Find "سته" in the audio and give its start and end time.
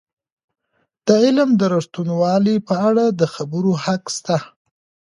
4.17-4.37